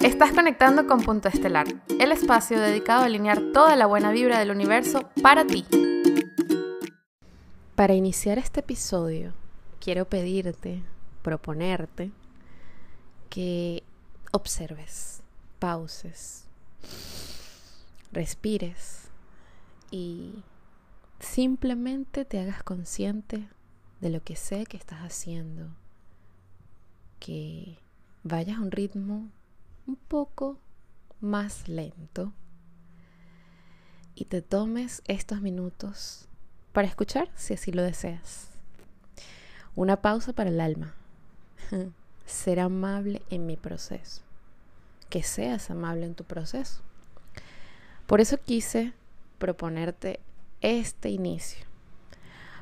Estás 0.00 0.30
conectando 0.30 0.86
con 0.86 1.00
Punto 1.02 1.28
Estelar, 1.28 1.66
el 1.98 2.12
espacio 2.12 2.60
dedicado 2.60 3.02
a 3.02 3.06
alinear 3.06 3.40
toda 3.52 3.74
la 3.74 3.86
buena 3.86 4.12
vibra 4.12 4.38
del 4.38 4.52
universo 4.52 5.10
para 5.20 5.44
ti. 5.44 5.66
Para 7.74 7.94
iniciar 7.94 8.38
este 8.38 8.60
episodio, 8.60 9.32
quiero 9.80 10.08
pedirte, 10.08 10.84
proponerte, 11.22 12.12
que 13.28 13.82
observes, 14.30 15.20
pauses, 15.58 16.46
respires 18.12 19.08
y 19.90 20.44
simplemente 21.18 22.24
te 22.24 22.38
hagas 22.40 22.62
consciente 22.62 23.48
de 24.00 24.10
lo 24.10 24.22
que 24.22 24.36
sé 24.36 24.64
que 24.66 24.76
estás 24.76 25.00
haciendo, 25.00 25.70
que 27.18 27.78
vayas 28.22 28.58
a 28.58 28.62
un 28.62 28.70
ritmo 28.70 29.28
un 29.88 29.96
poco 29.96 30.58
más 31.18 31.66
lento 31.66 32.34
y 34.14 34.26
te 34.26 34.42
tomes 34.42 35.02
estos 35.06 35.40
minutos 35.40 36.28
para 36.72 36.86
escuchar 36.86 37.30
si 37.34 37.54
así 37.54 37.72
lo 37.72 37.82
deseas. 37.82 38.50
Una 39.74 40.02
pausa 40.02 40.34
para 40.34 40.50
el 40.50 40.60
alma. 40.60 40.94
Ser 42.26 42.60
amable 42.60 43.22
en 43.30 43.46
mi 43.46 43.56
proceso. 43.56 44.22
Que 45.08 45.22
seas 45.22 45.70
amable 45.70 46.04
en 46.04 46.14
tu 46.14 46.24
proceso. 46.24 46.82
Por 48.06 48.20
eso 48.20 48.38
quise 48.38 48.92
proponerte 49.38 50.20
este 50.60 51.08
inicio. 51.08 51.64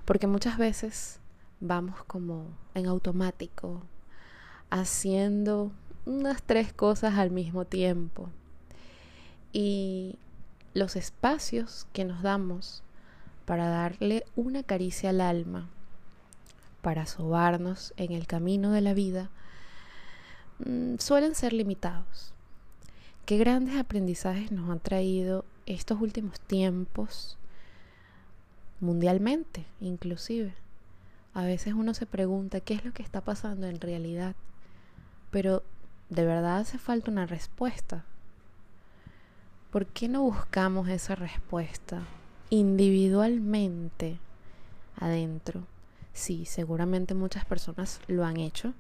Porque 0.05 0.29
muchas 0.29 0.59
veces 0.59 1.19
vamos 1.59 2.05
como 2.05 2.47
en 2.75 2.87
automático, 2.87 3.83
haciendo 4.71 5.73
unas 6.07 6.43
tres 6.43 6.73
cosas 6.73 7.19
al 7.19 7.31
mismo 7.31 7.65
tiempo. 7.65 8.31
Y 9.53 10.19
los 10.73 10.97
espacios 10.97 11.87
que 11.93 12.05
nos 12.05 12.23
damos 12.23 12.83
para 13.45 13.69
darle 13.69 14.25
una 14.37 14.63
caricia 14.63 15.11
al 15.11 15.21
alma, 15.21 15.69
para 16.81 17.07
sobarnos 17.07 17.93
en 17.97 18.13
el 18.13 18.27
camino 18.27 18.71
de 18.71 18.81
la 18.81 18.95
vida, 18.95 19.31
mm, 20.65 20.97
suelen 20.99 21.35
ser 21.35 21.53
limitados. 21.53 22.33
Qué 23.25 23.39
grandes 23.39 23.77
aprendizajes 23.77 24.53
nos 24.53 24.71
han 24.71 24.81
traído 24.81 25.45
estos 25.67 26.01
últimos 26.01 26.39
tiempos, 26.41 27.39
mundialmente 28.81 29.67
inclusive. 29.81 30.55
A 31.35 31.45
veces 31.45 31.75
uno 31.75 31.93
se 31.93 32.07
pregunta 32.07 32.61
qué 32.61 32.75
es 32.75 32.85
lo 32.85 32.93
que 32.93 33.03
está 33.03 33.21
pasando 33.21 33.67
en 33.67 33.81
realidad, 33.81 34.37
pero 35.31 35.63
de 36.09 36.25
verdad 36.25 36.59
hace 36.59 36.79
falta 36.79 37.11
una 37.11 37.27
respuesta. 37.27 38.05
¿Por 39.71 39.87
qué 39.87 40.09
no 40.09 40.23
buscamos 40.23 40.89
esa 40.89 41.15
respuesta 41.15 42.03
individualmente 42.51 44.19
adentro? 44.97 45.67
Sí, 46.13 46.47
seguramente 46.47 47.15
muchas 47.15 47.45
personas 47.45 48.01
lo 48.07 48.25
han 48.25 48.39
hecho 48.39 48.73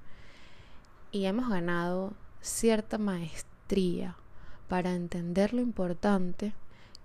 y 1.11 1.27
hemos 1.27 1.49
ganado 1.49 2.15
cierta 2.41 2.97
maestría 2.99 4.17
para 4.69 4.95
entender 4.95 5.53
lo 5.53 5.61
importante 5.61 6.53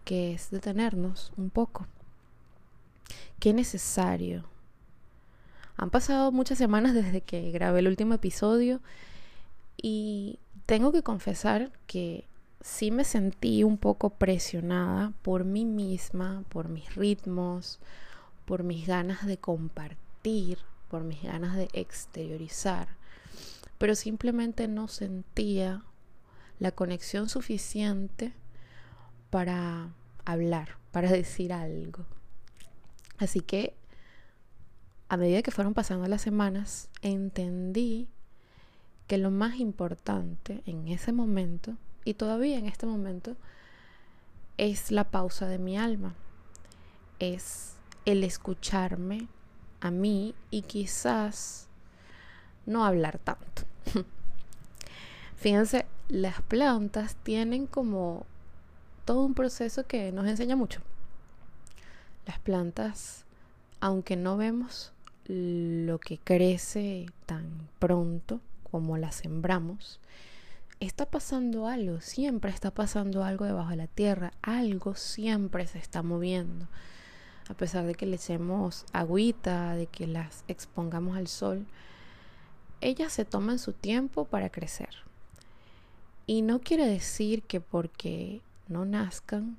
que 0.06 0.34
es 0.34 0.52
detenernos 0.52 1.34
un 1.36 1.50
poco. 1.50 1.88
Qué 3.40 3.54
necesario. 3.54 4.46
Han 5.78 5.90
pasado 5.90 6.32
muchas 6.32 6.58
semanas 6.58 6.94
desde 6.94 7.22
que 7.22 7.52
grabé 7.52 7.80
el 7.80 7.88
último 7.88 8.14
episodio 8.14 8.82
y 9.78 10.40
tengo 10.66 10.92
que 10.92 11.04
confesar 11.04 11.72
que 11.88 12.26
sí 12.62 12.92
me 12.92 13.04
sentí 13.04 13.64
un 13.64 13.78
poco 13.78 14.12
presionada 14.12 15.14
por 15.22 15.46
mí 15.46 15.66
misma, 15.66 16.44
por 16.50 16.70
mis 16.70 16.96
ritmos, 16.96 17.80
por 18.46 18.64
mis 18.64 18.88
ganas 18.88 19.26
de 19.26 19.38
compartir, 19.38 20.60
por 20.90 21.04
mis 21.04 21.24
ganas 21.24 21.56
de 21.56 21.70
exteriorizar, 21.74 22.90
pero 23.78 23.96
simplemente 23.96 24.68
no 24.68 24.88
sentía 24.88 25.84
la 26.60 26.72
conexión 26.72 27.30
suficiente 27.30 28.34
para 29.30 29.94
hablar, 30.26 30.78
para 30.92 31.10
decir 31.10 31.54
algo. 31.54 32.06
Así 33.18 33.40
que 33.42 33.76
a 35.10 35.18
medida 35.18 35.42
que 35.42 35.52
fueron 35.52 35.74
pasando 35.74 36.08
las 36.08 36.22
semanas, 36.22 36.90
entendí 37.02 38.08
que 39.12 39.18
lo 39.18 39.30
más 39.30 39.60
importante 39.60 40.62
en 40.66 40.88
ese 40.88 41.12
momento, 41.12 41.76
y 42.06 42.14
todavía 42.14 42.58
en 42.58 42.66
este 42.66 42.86
momento, 42.86 43.36
es 44.58 44.90
la 44.90 45.04
pausa 45.04 45.48
de 45.48 45.58
mi 45.58 45.78
alma, 45.78 46.16
es 47.20 47.74
el 48.06 48.24
escucharme 48.24 49.28
a 49.82 49.92
mí 49.92 50.34
y 50.50 50.62
quizás 50.62 51.68
no 52.66 52.86
hablar 52.86 53.20
tanto. 53.20 53.64
Fíjense, 55.36 55.86
las 56.08 56.42
plantas 56.44 57.18
tienen 57.18 57.68
como 57.68 58.26
todo 59.04 59.26
un 59.26 59.34
proceso 59.34 59.86
que 59.86 60.14
nos 60.14 60.26
enseña 60.26 60.56
mucho. 60.56 60.80
Las 62.26 62.40
plantas, 62.40 63.26
aunque 63.82 64.16
no 64.16 64.38
vemos 64.38 64.94
lo 65.26 66.00
que 66.00 66.18
crece 66.18 67.08
tan 67.26 67.68
pronto, 67.78 68.40
como 68.72 68.98
la 68.98 69.12
sembramos, 69.12 70.00
está 70.80 71.06
pasando 71.06 71.68
algo, 71.68 72.02
siempre 72.02 72.52
está 72.52 72.72
pasando 72.72 73.24
algo 73.24 73.46
debajo 73.46 73.70
de 73.70 73.76
la 73.76 73.88
tierra, 73.88 74.34
algo 74.42 74.96
siempre 74.96 75.68
se 75.68 75.78
está 75.78 76.02
moviendo. 76.02 76.68
A 77.50 77.54
pesar 77.54 77.86
de 77.86 77.94
que 77.94 78.06
le 78.06 78.16
echemos 78.16 78.86
agüita, 78.94 79.76
de 79.76 79.86
que 79.86 80.08
las 80.08 80.44
expongamos 80.48 81.18
al 81.18 81.28
sol, 81.28 81.68
ellas 82.80 83.14
se 83.14 83.26
toman 83.26 83.60
su 83.60 83.74
tiempo 83.74 84.26
para 84.26 84.50
crecer. 84.50 84.90
Y 86.26 86.42
no 86.42 86.60
quiere 86.60 86.88
decir 86.88 87.44
que 87.44 87.60
porque 87.60 88.42
no 88.68 88.86
nazcan 88.86 89.58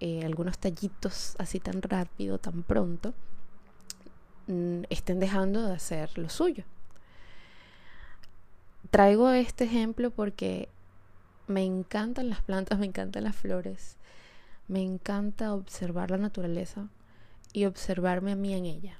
eh, 0.00 0.24
algunos 0.24 0.58
tallitos 0.58 1.36
así 1.38 1.60
tan 1.60 1.82
rápido, 1.82 2.38
tan 2.38 2.62
pronto, 2.62 3.12
mm, 4.46 4.84
estén 4.88 5.20
dejando 5.20 5.66
de 5.66 5.74
hacer 5.74 6.16
lo 6.18 6.28
suyo. 6.30 6.64
Traigo 8.90 9.30
este 9.30 9.64
ejemplo 9.64 10.10
porque 10.10 10.68
me 11.46 11.64
encantan 11.64 12.28
las 12.28 12.42
plantas, 12.42 12.78
me 12.78 12.86
encantan 12.86 13.22
las 13.22 13.36
flores, 13.36 13.96
me 14.66 14.82
encanta 14.82 15.54
observar 15.54 16.10
la 16.10 16.16
naturaleza 16.16 16.88
y 17.52 17.66
observarme 17.66 18.32
a 18.32 18.36
mí 18.36 18.52
en 18.52 18.66
ella. 18.66 18.98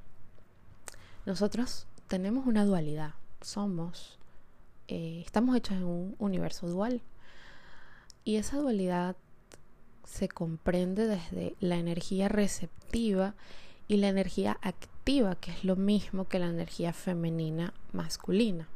Nosotros 1.27 1.89
tenemos 2.07 2.47
una 2.47 2.65
dualidad, 2.65 3.15
somos, 3.41 4.19
eh, 4.87 5.23
estamos 5.27 5.57
hechos 5.57 5.77
en 5.77 5.85
un 5.85 6.15
universo 6.19 6.69
dual 6.69 7.03
y 8.25 8.37
esa 8.37 8.59
dualidad 8.59 9.17
se 10.05 10.29
comprende 10.29 11.09
desde 11.09 11.57
la 11.59 11.77
energía 11.77 12.29
receptiva 12.29 13.35
y 13.89 13.97
la 13.97 14.09
energía 14.09 14.57
activa, 14.63 15.35
que 15.35 15.51
es 15.51 15.65
lo 15.65 15.75
mismo 15.75 16.29
que 16.29 16.39
la 16.39 16.47
energía 16.47 16.93
femenina 16.93 17.75
masculina. 17.93 18.69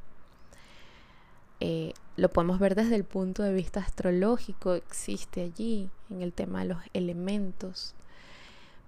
Eh, 1.60 1.92
lo 2.16 2.28
podemos 2.30 2.58
ver 2.58 2.74
desde 2.74 2.96
el 2.96 3.04
punto 3.04 3.42
de 3.42 3.52
vista 3.52 3.80
astrológico, 3.80 4.74
existe 4.74 5.42
allí 5.42 5.90
en 6.10 6.22
el 6.22 6.32
tema 6.32 6.60
de 6.60 6.68
los 6.68 6.78
elementos. 6.92 7.94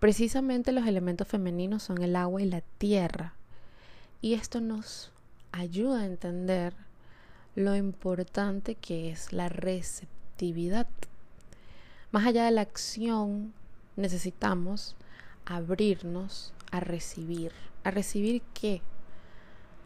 Precisamente 0.01 0.73
los 0.73 0.87
elementos 0.87 1.27
femeninos 1.27 1.83
son 1.83 2.03
el 2.03 2.17
agua 2.17 2.43
y 2.43 2.47
la 2.47 2.61
tierra. 2.79 3.35
Y 4.21 4.35
esto 4.35 4.61
nos 4.61 5.11
ayuda 5.53 6.01
a 6.01 6.07
entender 6.07 6.75
lo 7.55 7.75
importante 7.75 8.75
que 8.75 9.11
es 9.11 9.33
la 9.33 9.49
receptividad. 9.49 10.87
Más 12.13 12.27
allá 12.27 12.45
de 12.45 12.51
la 12.51 12.61
acción, 12.61 13.55
necesitamos 13.97 14.97
abrirnos 15.47 16.53
a 16.71 16.81
recibir. 16.81 17.53
¿A 17.85 17.91
recibir 17.91 18.43
qué? 18.53 18.83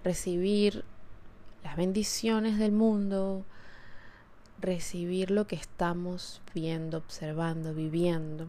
Recibir 0.03 0.85
las 1.63 1.77
bendiciones 1.77 2.59
del 2.59 2.73
mundo, 2.73 3.45
recibir 4.61 5.31
lo 5.31 5.47
que 5.47 5.57
estamos 5.57 6.43
viendo, 6.55 6.99
observando, 6.99 7.75
viviendo. 7.75 8.49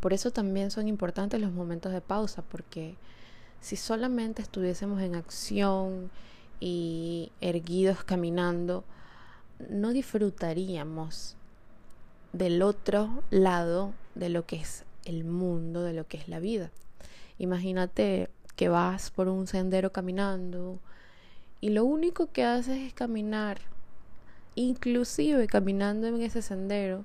Por 0.00 0.12
eso 0.12 0.30
también 0.30 0.70
son 0.70 0.88
importantes 0.88 1.40
los 1.40 1.52
momentos 1.52 1.92
de 1.92 2.00
pausa, 2.00 2.42
porque 2.42 2.96
si 3.60 3.76
solamente 3.76 4.42
estuviésemos 4.42 5.02
en 5.02 5.14
acción 5.14 6.10
y 6.58 7.32
erguidos 7.40 8.02
caminando, 8.04 8.84
no 9.68 9.92
disfrutaríamos 9.92 11.36
del 12.32 12.62
otro 12.62 13.22
lado 13.30 13.92
de 14.14 14.30
lo 14.30 14.46
que 14.46 14.56
es 14.56 14.84
el 15.04 15.24
mundo, 15.24 15.82
de 15.82 15.92
lo 15.92 16.06
que 16.06 16.16
es 16.16 16.28
la 16.28 16.40
vida. 16.40 16.70
Imagínate 17.38 18.30
que 18.56 18.68
vas 18.68 19.10
por 19.10 19.28
un 19.28 19.46
sendero 19.46 19.92
caminando 19.92 20.78
y 21.60 21.70
lo 21.70 21.84
único 21.84 22.32
que 22.32 22.44
haces 22.44 22.78
es 22.78 22.94
caminar 22.94 23.60
Inclusive 24.56 25.46
caminando 25.46 26.08
en 26.08 26.20
ese 26.22 26.42
sendero, 26.42 27.04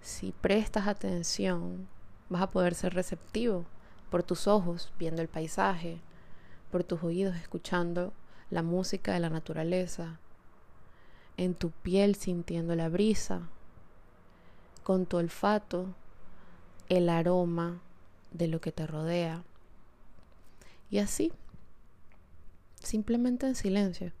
si 0.00 0.32
prestas 0.32 0.86
atención, 0.86 1.88
vas 2.28 2.42
a 2.42 2.50
poder 2.50 2.74
ser 2.74 2.94
receptivo 2.94 3.66
por 4.10 4.22
tus 4.22 4.46
ojos, 4.46 4.92
viendo 4.98 5.20
el 5.20 5.28
paisaje, 5.28 6.00
por 6.70 6.84
tus 6.84 7.02
oídos, 7.02 7.36
escuchando 7.36 8.12
la 8.48 8.62
música 8.62 9.12
de 9.12 9.20
la 9.20 9.28
naturaleza, 9.28 10.20
en 11.36 11.54
tu 11.54 11.72
piel 11.72 12.14
sintiendo 12.14 12.76
la 12.76 12.88
brisa, 12.88 13.42
con 14.84 15.04
tu 15.04 15.16
olfato, 15.16 15.94
el 16.88 17.08
aroma 17.08 17.82
de 18.30 18.46
lo 18.46 18.60
que 18.60 18.72
te 18.72 18.86
rodea. 18.86 19.42
Y 20.90 20.98
así, 20.98 21.32
simplemente 22.88 23.46
en 23.46 23.54
silencio. 23.54 24.12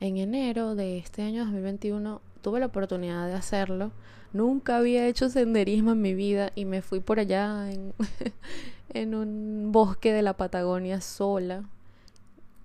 En 0.00 0.16
enero 0.16 0.74
de 0.74 0.98
este 0.98 1.22
año 1.22 1.44
2021 1.44 2.20
tuve 2.42 2.60
la 2.60 2.66
oportunidad 2.66 3.28
de 3.28 3.34
hacerlo. 3.34 3.92
Nunca 4.32 4.76
había 4.76 5.06
hecho 5.06 5.28
senderismo 5.30 5.92
en 5.92 6.02
mi 6.02 6.14
vida 6.14 6.50
y 6.54 6.64
me 6.64 6.82
fui 6.82 7.00
por 7.00 7.20
allá 7.20 7.70
en, 8.94 9.14
un 9.14 9.70
bosque 9.70 10.12
de 10.12 10.22
la 10.22 10.36
Patagonia 10.36 11.00
sola. 11.00 11.64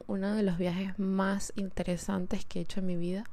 Uno 0.08 0.34
de 0.34 0.44
los 0.44 0.58
viajes 0.58 0.98
más 0.98 1.54
interesantes 1.56 2.44
que 2.46 2.60
he 2.60 2.62
hecho 2.64 2.80
en 2.80 2.88
mi 2.88 2.96
vida. 2.96 3.26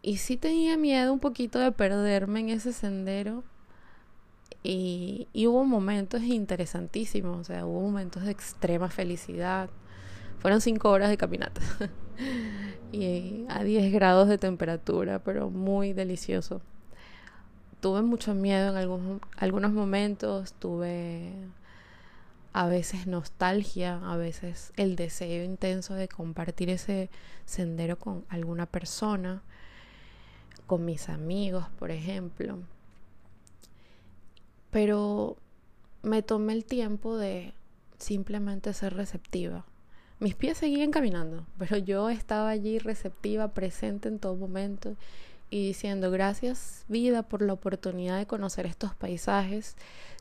Y 0.00 0.18
sí 0.18 0.36
tenía 0.36 0.76
miedo 0.76 1.12
un 1.12 1.20
poquito 1.20 1.58
de 1.58 1.72
perderme 1.72 2.40
en 2.40 2.48
ese 2.50 2.72
sendero. 2.72 3.42
Y, 4.62 5.28
y, 5.34 5.46
hubo 5.46 5.64
momentos 5.64 6.22
interesantísimos, 6.22 7.38
o 7.38 7.44
sea, 7.44 7.66
hubo 7.66 7.82
momentos 7.82 8.22
de 8.22 8.30
extrema 8.30 8.88
felicidad. 8.88 9.68
Fueron 10.44 10.60
cinco 10.60 10.90
horas 10.90 11.08
de 11.08 11.16
caminata. 11.16 11.62
y 12.92 13.46
a 13.48 13.64
10 13.64 13.90
grados 13.94 14.28
de 14.28 14.36
temperatura, 14.36 15.18
pero 15.20 15.48
muy 15.48 15.94
delicioso. 15.94 16.60
Tuve 17.80 18.02
mucho 18.02 18.34
miedo 18.34 18.68
en 18.68 18.76
algunos, 18.76 19.22
algunos 19.38 19.72
momentos, 19.72 20.52
tuve 20.52 21.32
a 22.52 22.66
veces 22.66 23.06
nostalgia, 23.06 23.98
a 24.04 24.18
veces 24.18 24.74
el 24.76 24.96
deseo 24.96 25.42
intenso 25.44 25.94
de 25.94 26.08
compartir 26.08 26.68
ese 26.68 27.08
sendero 27.46 27.98
con 27.98 28.26
alguna 28.28 28.66
persona, 28.66 29.40
con 30.66 30.84
mis 30.84 31.08
amigos, 31.08 31.64
por 31.78 31.90
ejemplo. 31.90 32.58
Pero 34.70 35.38
me 36.02 36.20
tomé 36.20 36.52
el 36.52 36.66
tiempo 36.66 37.16
de 37.16 37.54
simplemente 37.96 38.74
ser 38.74 38.92
receptiva 38.92 39.64
mis 40.20 40.34
pies 40.34 40.58
seguían 40.58 40.90
caminando, 40.90 41.44
pero 41.58 41.76
yo 41.76 42.08
estaba 42.08 42.48
allí 42.48 42.78
receptiva, 42.78 43.48
presente 43.48 44.08
en 44.08 44.18
todo 44.18 44.36
momento 44.36 44.96
y 45.50 45.66
diciendo 45.66 46.10
gracias 46.10 46.84
vida 46.88 47.22
por 47.22 47.42
la 47.42 47.52
oportunidad 47.52 48.18
de 48.18 48.26
conocer 48.26 48.66
estos 48.66 48.94
paisajes 48.94 49.76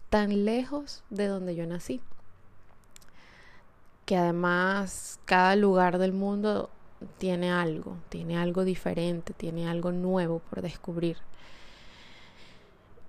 tan 0.10 0.46
lejos 0.46 1.04
de 1.10 1.28
donde 1.28 1.56
yo 1.56 1.66
nací. 1.66 2.02
Que 4.06 4.18
además 4.18 5.20
cada 5.26 5.56
lugar 5.56 5.98
del 5.98 6.14
mundo 6.14 6.70
tiene 7.18 7.52
algo, 7.52 7.98
tiene 8.10 8.38
algo 8.38 8.64
diferente, 8.64 9.34
tiene 9.34 9.68
algo 9.68 9.92
nuevo 9.92 10.40
por 10.40 10.62
descubrir. 10.62 11.18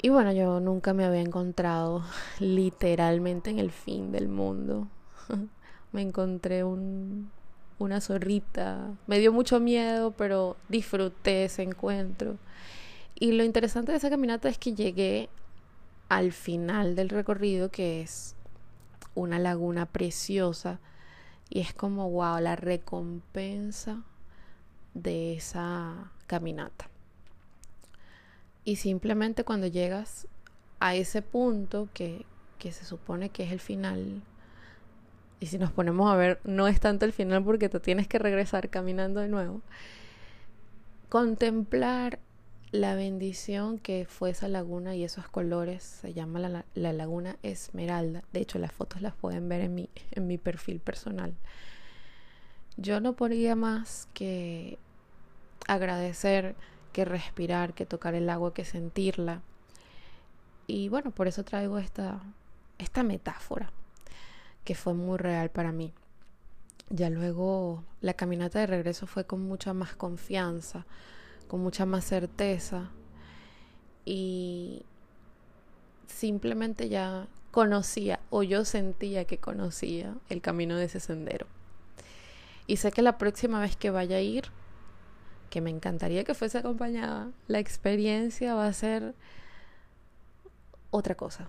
Y 0.01 0.11
bueno, 0.11 0.33
yo 0.33 0.61
nunca 0.61 0.93
me 0.93 1.05
había 1.05 1.21
encontrado 1.21 2.05
literalmente 2.39 3.51
en 3.51 3.59
el 3.59 3.71
fin 3.71 4.13
del 4.13 4.29
mundo. 4.29 4.89
me 5.95 6.03
encontré 6.03 6.65
un, 6.65 7.31
una 7.79 8.01
zorrita. 8.01 8.95
Me 9.07 9.21
dio 9.21 9.33
mucho 9.33 9.61
miedo, 9.61 10.11
pero 10.11 10.57
disfruté 10.69 11.45
ese 11.45 11.63
encuentro. 11.63 12.37
Y 13.15 13.33
lo 13.33 13.45
interesante 13.45 13.93
de 13.93 13.99
esa 13.99 14.11
caminata 14.11 14.49
es 14.49 14.59
que 14.59 14.75
llegué 14.75 15.29
al 16.09 16.33
final 16.33 16.97
del 16.97 17.09
recorrido, 17.11 17.71
que 17.71 18.03
es 18.03 18.35
una 19.15 19.39
laguna 19.39 19.87
preciosa. 19.87 20.81
Y 21.49 21.61
es 21.61 21.73
como, 21.73 22.11
wow, 22.11 22.41
la 22.41 22.57
recompensa 22.57 24.03
de 24.95 25.35
esa 25.35 26.11
caminata. 26.27 26.91
Y 28.65 28.77
simplemente 28.77 29.45
cuando 29.45 29.69
llegas 29.69 30.27
a 30.81 30.97
ese 30.97 31.23
punto 31.23 31.89
que, 31.95 32.27
que 32.59 32.73
se 32.73 32.85
supone 32.85 33.29
que 33.29 33.45
es 33.45 33.53
el 33.53 33.61
final 33.61 34.23
y 35.41 35.47
si 35.47 35.59
nos 35.59 35.73
ponemos 35.73 36.11
a 36.11 36.17
ver, 36.17 36.41
no 36.45 36.69
es 36.69 36.81
tanto 36.81 37.05
el 37.05 37.13
final 37.13 37.45
porque 37.45 37.69
te 37.69 37.81
tienes 37.81 38.09
que 38.09 38.19
regresar 38.19 38.71
caminando 38.71 39.21
de 39.21 39.29
nuevo. 39.29 39.61
Contemplar 41.09 42.19
la 42.71 42.95
bendición 42.95 43.79
que 43.79 44.07
fue 44.09 44.31
esa 44.31 44.49
laguna 44.49 44.97
y 44.97 45.05
esos 45.05 45.29
colores, 45.29 45.83
se 45.83 46.13
llama 46.13 46.41
la, 46.41 46.65
la, 46.75 46.93
laguna 46.93 47.37
Esmeralda. 47.43 48.25
De 48.33 48.41
hecho, 48.41 48.59
las 48.59 48.73
fotos 48.73 49.01
las 49.01 49.15
pueden 49.15 49.49
ver 49.49 49.61
en 49.61 49.75
mi, 49.75 49.89
en 50.13 50.27
mi 50.27 50.39
perfil 50.39 50.81
personal. 50.81 51.35
Yo 52.77 53.01
no 53.01 53.13
podría 53.13 53.55
más 53.55 54.09
que 54.15 54.79
agradecer, 55.69 56.57
que 56.93 57.05
respirar, 57.05 57.75
que 57.75 57.87
tocar 57.87 58.15
el 58.15 58.29
agua, 58.29 58.55
que 58.55 58.65
sentirla. 58.65 59.43
Y 60.67 60.89
bueno, 60.89 61.11
por 61.13 61.29
eso 61.29 61.45
traigo 61.45 61.79
esta, 61.79 62.21
esta 62.79 63.03
metáfora 63.03 63.71
que 64.65 64.75
fue 64.75 64.95
muy 64.95 65.19
real 65.19 65.51
para 65.51 65.73
mí. 65.73 65.93
Ya 66.91 67.11
luego 67.11 67.85
la 68.01 68.15
caminata 68.15 68.59
de 68.59 68.67
regreso 68.67 69.07
fue 69.07 69.25
con 69.25 69.43
mucha 69.43 69.73
más 69.73 69.95
confianza, 69.95 70.87
con 71.49 71.61
mucha 71.61 71.87
más 71.87 72.05
certeza 72.05 72.91
y 74.05 74.85
simplemente 76.07 76.89
ya 76.89 77.27
conocía 77.51 78.21
o 78.31 78.43
yo 78.43 78.65
sentía 78.65 79.25
que 79.25 79.39
conocía 79.39 80.15
el 80.29 80.41
camino 80.41 80.77
de 80.77 80.85
ese 80.85 81.01
sendero. 81.01 81.47
Y 82.67 82.77
sé 82.77 82.93
que 82.93 83.03
la 83.03 83.19
próxima 83.19 83.61
vez 83.61 83.77
que 83.77 83.91
vaya 83.91 84.17
a 84.17 84.21
ir, 84.21 84.45
que 85.51 85.61
me 85.61 85.71
encantaría 85.71 86.25
que 86.25 86.35
fuese 86.35 86.59
acompañada, 86.59 87.31
la 87.47 87.59
experiencia 87.59 88.55
va 88.55 88.67
a 88.67 88.73
ser 88.73 89.15
otra 90.91 91.15
cosa, 91.15 91.49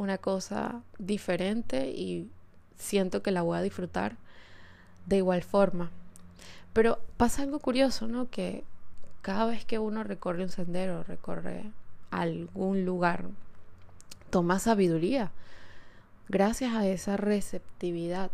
una 0.00 0.16
cosa 0.16 0.80
diferente 0.98 1.90
y 1.90 2.30
siento 2.76 3.22
que 3.22 3.32
la 3.32 3.42
voy 3.42 3.58
a 3.58 3.62
disfrutar 3.62 4.16
de 5.04 5.18
igual 5.18 5.42
forma. 5.42 5.90
Pero 6.72 7.00
pasa 7.18 7.42
algo 7.42 7.58
curioso, 7.58 8.08
¿no? 8.08 8.30
Que 8.30 8.64
cada 9.20 9.44
vez 9.44 9.66
que 9.66 9.78
uno 9.78 10.02
recorre 10.02 10.42
un 10.42 10.48
sendero, 10.48 11.02
recorre 11.02 11.70
algún 12.10 12.86
lugar, 12.86 13.26
toma 14.30 14.58
sabiduría 14.58 15.32
gracias 16.30 16.74
a 16.74 16.86
esa 16.86 17.18
receptividad. 17.18 18.30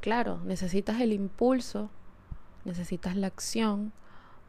Claro, 0.00 0.40
necesitas 0.44 1.00
el 1.00 1.12
impulso, 1.12 1.88
necesitas 2.64 3.14
la 3.14 3.28
acción 3.28 3.92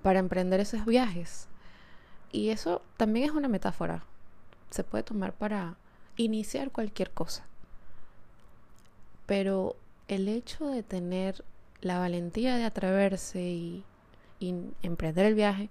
para 0.01 0.17
emprender 0.17 0.59
esos 0.59 0.85
viajes. 0.85 1.47
Y 2.31 2.49
eso 2.49 2.81
también 2.97 3.29
es 3.29 3.31
una 3.31 3.47
metáfora. 3.47 4.05
Se 4.71 4.83
puede 4.83 5.03
tomar 5.03 5.33
para 5.33 5.75
iniciar 6.21 6.71
cualquier 6.71 7.11
cosa. 7.11 7.45
Pero 9.25 9.75
el 10.07 10.27
hecho 10.27 10.67
de 10.67 10.83
tener 10.83 11.43
la 11.81 11.99
valentía 11.99 12.57
de 12.57 12.65
atreverse 12.65 13.41
y, 13.41 13.83
emprender 14.81 15.27
el 15.27 15.35
viaje 15.35 15.69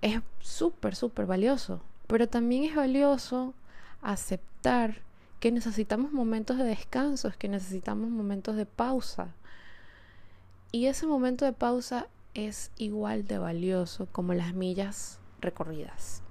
es 0.00 0.20
súper, 0.40 0.96
súper 0.96 1.26
valioso. 1.26 1.82
Pero 2.06 2.26
también 2.26 2.64
es 2.64 2.74
valioso 2.74 3.52
aceptar 4.00 5.02
que 5.40 5.52
necesitamos 5.52 6.10
momentos 6.10 6.56
de 6.56 6.64
descanso, 6.64 7.30
que 7.38 7.48
necesitamos 7.48 8.08
momentos 8.08 8.56
de 8.56 8.64
pausa. 8.64 9.34
Y 10.72 10.86
ese 10.86 11.06
momento 11.06 11.44
de 11.44 11.52
pausa 11.52 12.06
es 12.32 12.70
igual 12.78 13.26
de 13.26 13.38
valioso 13.38 14.08
como 14.10 14.32
las 14.32 14.54
millas 14.54 15.20
recorridas. 15.40 16.22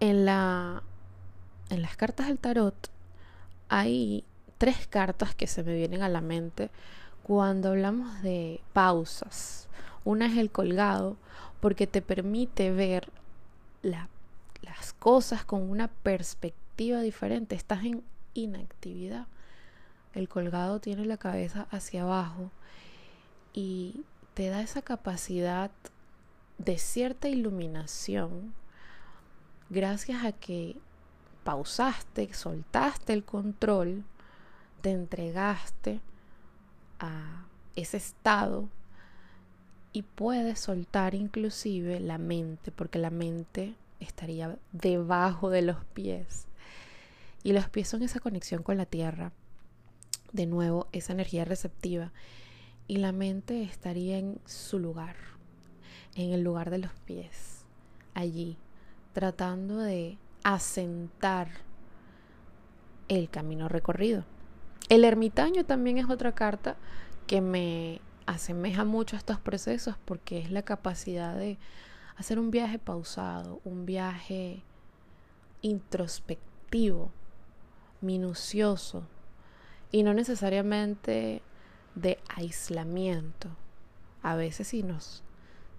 En 0.00 0.24
la 0.24 0.82
en 1.72 1.82
las 1.82 1.96
cartas 1.96 2.28
del 2.28 2.38
tarot 2.38 2.90
hay 3.68 4.24
tres 4.58 4.86
cartas 4.86 5.34
que 5.34 5.46
se 5.46 5.62
me 5.62 5.74
vienen 5.74 6.02
a 6.02 6.08
la 6.08 6.20
mente 6.20 6.70
cuando 7.22 7.70
hablamos 7.70 8.22
de 8.22 8.60
pausas. 8.72 9.68
Una 10.04 10.26
es 10.26 10.36
el 10.36 10.50
colgado, 10.50 11.16
porque 11.60 11.86
te 11.86 12.02
permite 12.02 12.70
ver 12.72 13.08
las 13.82 14.92
cosas 14.98 15.44
con 15.44 15.62
una 15.62 15.88
perspectiva 15.88 17.00
diferente. 17.00 17.54
Estás 17.54 17.84
en 17.84 18.02
inactividad. 18.34 19.26
El 20.12 20.28
colgado 20.28 20.80
tiene 20.80 21.06
la 21.06 21.16
cabeza 21.16 21.66
hacia 21.70 22.02
abajo 22.02 22.50
y 23.54 24.04
te 24.34 24.48
da 24.48 24.60
esa 24.60 24.82
capacidad 24.82 25.70
de 26.58 26.78
cierta 26.78 27.28
iluminación 27.28 28.52
gracias 29.70 30.24
a 30.24 30.32
que 30.32 30.76
pausaste, 31.44 32.32
soltaste 32.34 33.12
el 33.12 33.24
control, 33.24 34.04
te 34.80 34.90
entregaste 34.90 36.00
a 36.98 37.46
ese 37.76 37.96
estado 37.96 38.68
y 39.92 40.02
puedes 40.02 40.60
soltar 40.60 41.14
inclusive 41.14 42.00
la 42.00 42.18
mente, 42.18 42.70
porque 42.72 42.98
la 42.98 43.10
mente 43.10 43.74
estaría 44.00 44.56
debajo 44.72 45.50
de 45.50 45.62
los 45.62 45.84
pies. 45.92 46.46
Y 47.42 47.52
los 47.52 47.68
pies 47.68 47.88
son 47.88 48.02
esa 48.02 48.20
conexión 48.20 48.62
con 48.62 48.76
la 48.76 48.86
tierra. 48.86 49.32
De 50.32 50.46
nuevo, 50.46 50.86
esa 50.92 51.12
energía 51.12 51.44
receptiva. 51.44 52.12
Y 52.86 52.96
la 52.96 53.12
mente 53.12 53.62
estaría 53.62 54.18
en 54.18 54.40
su 54.46 54.78
lugar, 54.78 55.16
en 56.14 56.32
el 56.32 56.42
lugar 56.42 56.70
de 56.70 56.78
los 56.78 56.92
pies, 57.04 57.64
allí, 58.14 58.56
tratando 59.12 59.78
de 59.78 60.18
asentar 60.44 61.48
el 63.08 63.28
camino 63.30 63.68
recorrido. 63.68 64.24
El 64.88 65.04
ermitaño 65.04 65.64
también 65.64 65.98
es 65.98 66.08
otra 66.08 66.32
carta 66.32 66.76
que 67.26 67.40
me 67.40 68.00
asemeja 68.26 68.84
mucho 68.84 69.16
a 69.16 69.18
estos 69.18 69.38
procesos 69.38 69.96
porque 70.04 70.38
es 70.38 70.50
la 70.50 70.62
capacidad 70.62 71.36
de 71.36 71.58
hacer 72.16 72.38
un 72.38 72.50
viaje 72.50 72.78
pausado, 72.78 73.60
un 73.64 73.86
viaje 73.86 74.62
introspectivo, 75.62 77.10
minucioso 78.00 79.04
y 79.90 80.02
no 80.02 80.14
necesariamente 80.14 81.42
de 81.94 82.18
aislamiento. 82.34 83.48
A 84.22 84.36
veces 84.36 84.68
si 84.68 84.82
nos 84.82 85.22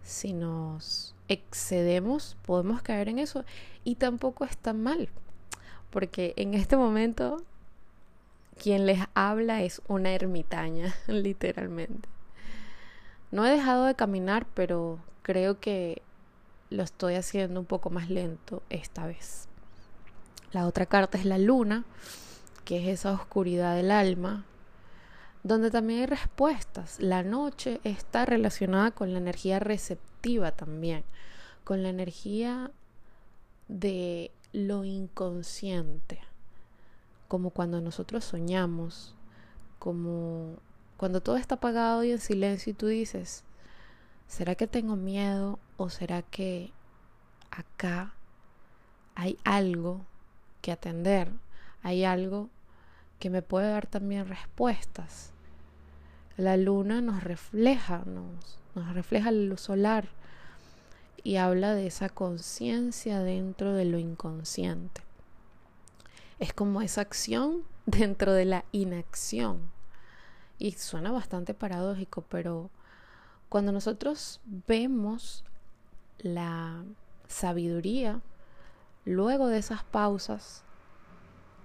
si 0.03 0.33
nos 0.33 1.15
excedemos 1.27 2.37
podemos 2.45 2.81
caer 2.81 3.09
en 3.09 3.17
eso 3.19 3.43
y 3.83 3.95
tampoco 3.95 4.45
está 4.45 4.73
mal 4.73 5.09
porque 5.89 6.33
en 6.37 6.53
este 6.53 6.75
momento 6.75 7.43
quien 8.61 8.85
les 8.85 8.99
habla 9.13 9.61
es 9.61 9.81
una 9.87 10.11
ermitaña, 10.11 10.93
literalmente. 11.07 12.09
No 13.31 13.45
he 13.45 13.51
dejado 13.51 13.85
de 13.85 13.95
caminar, 13.95 14.45
pero 14.53 14.99
creo 15.21 15.59
que 15.59 16.01
lo 16.69 16.83
estoy 16.83 17.15
haciendo 17.15 17.59
un 17.59 17.65
poco 17.65 17.89
más 17.89 18.09
lento 18.09 18.63
esta 18.69 19.05
vez. 19.05 19.47
La 20.51 20.67
otra 20.67 20.85
carta 20.85 21.17
es 21.17 21.25
la 21.25 21.37
luna, 21.37 21.83
que 22.65 22.77
es 22.77 22.99
esa 22.99 23.13
oscuridad 23.13 23.75
del 23.75 23.91
alma, 23.91 24.45
donde 25.43 25.69
también 25.71 26.01
hay 26.01 26.05
respuestas. 26.05 26.99
La 26.99 27.21
noche 27.23 27.81
está 27.83 28.25
relacionada 28.25 28.91
con 28.91 29.11
la 29.11 29.19
energía 29.19 29.59
receptiva 29.59 30.51
también, 30.51 31.03
con 31.63 31.83
la 31.83 31.89
energía 31.89 32.71
de 33.67 34.31
lo 34.53 34.85
inconsciente, 34.85 36.19
como 37.27 37.49
cuando 37.49 37.81
nosotros 37.81 38.23
soñamos, 38.23 39.15
como 39.79 40.57
cuando 40.97 41.21
todo 41.21 41.35
está 41.35 41.55
apagado 41.55 42.03
y 42.03 42.11
en 42.11 42.19
silencio 42.19 42.71
y 42.71 42.75
tú 42.75 42.87
dices, 42.87 43.43
¿será 44.27 44.55
que 44.55 44.67
tengo 44.67 44.95
miedo 44.95 45.59
o 45.75 45.89
será 45.89 46.21
que 46.21 46.71
acá 47.51 48.13
hay 49.15 49.37
algo 49.43 50.05
que 50.61 50.71
atender? 50.71 51.31
Hay 51.81 52.05
algo 52.05 52.49
que 53.19 53.29
me 53.29 53.41
puede 53.41 53.69
dar 53.69 53.87
también 53.87 54.27
respuestas. 54.27 55.32
La 56.37 56.57
luna 56.57 56.99
nos 57.01 57.23
refleja, 57.23 58.03
nos, 58.05 58.93
refleja 58.93 59.31
la 59.31 59.43
luz 59.43 59.61
solar 59.61 60.07
y 61.23 61.35
habla 61.35 61.75
de 61.75 61.85
esa 61.85 62.09
conciencia 62.09 63.19
dentro 63.19 63.73
de 63.73 63.85
lo 63.85 63.99
inconsciente. 63.99 65.01
Es 66.39 66.51
como 66.51 66.81
esa 66.81 67.01
acción 67.01 67.63
dentro 67.85 68.33
de 68.33 68.45
la 68.45 68.65
inacción. 68.71 69.71
Y 70.57 70.71
suena 70.71 71.11
bastante 71.11 71.53
paradójico, 71.53 72.23
pero 72.29 72.71
cuando 73.49 73.71
nosotros 73.71 74.41
vemos 74.67 75.43
la 76.17 76.83
sabiduría, 77.27 78.21
luego 79.05 79.47
de 79.47 79.59
esas 79.59 79.83
pausas, 79.83 80.63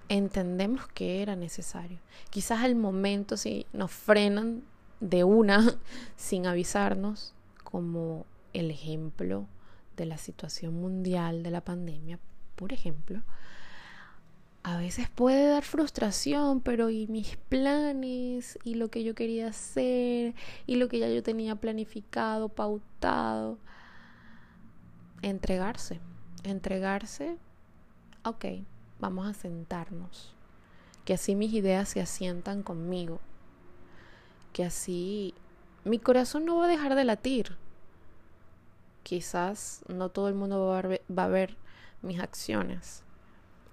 entendemos 0.09 0.87
que 0.89 1.23
era 1.23 1.37
necesario. 1.37 1.99
Quizás 2.31 2.61
al 2.61 2.75
momento 2.75 3.37
si 3.37 3.67
nos 3.73 3.91
frenan 3.91 4.63
de 5.01 5.25
una 5.25 5.75
sin 6.17 6.47
avisarnos, 6.47 7.35
como 7.65 8.27
el 8.53 8.71
ejemplo 8.71 9.47
de 9.97 10.07
la 10.07 10.17
situación 10.17 10.75
mundial 10.75 11.43
de 11.43 11.51
la 11.51 11.61
pandemia, 11.61 12.19
por 12.57 12.73
ejemplo, 12.73 13.23
a 14.63 14.77
veces 14.77 15.09
puede 15.09 15.49
dar 15.49 15.65
frustración, 15.65 16.61
pero 16.61 16.91
y 16.91 17.07
mis 17.07 17.37
planes 17.49 18.59
y 18.65 18.75
lo 18.75 18.91
que 18.91 19.05
yo 19.05 19.15
quería 19.15 19.49
hacer 19.49 20.35
y 20.67 20.77
lo 20.77 20.89
que 20.89 20.99
ya 20.99 21.09
yo 21.09 21.23
tenía 21.23 21.55
planificado, 21.57 22.49
pautado. 22.49 23.59
Entregarse, 25.23 26.01
entregarse, 26.45 27.39
ok, 28.25 28.45
vamos 29.01 29.27
a 29.27 29.35
sentarnos, 29.35 30.35
que 31.05 31.15
así 31.15 31.35
mis 31.35 31.53
ideas 31.53 31.89
se 31.89 32.01
asientan 32.01 32.63
conmigo, 32.63 33.21
que 34.53 34.65
así 34.65 35.35
mi 35.85 35.99
corazón 35.99 36.45
no 36.45 36.57
va 36.57 36.67
a 36.67 36.69
dejar 36.69 36.95
de 36.95 37.05
latir, 37.05 37.57
quizás 39.03 39.83
no 39.89 40.11
todo 40.11 40.29
el 40.29 40.35
mundo 40.35 40.67
va 40.67 41.25
a, 41.25 41.29
ver, 41.29 41.57
mis 42.03 42.21
acciones, 42.21 43.03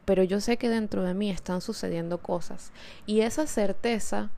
pero 0.05 0.23
yo 0.23 0.39
sé 0.39 0.57
que 0.57 0.69
dentro 0.69 1.03
de 1.03 1.13
mí 1.13 1.29
están 1.29 1.61
sucediendo 1.61 2.19
cosas 2.19 2.71
y 3.05 3.21
esa 3.21 3.47
certeza 3.47 4.29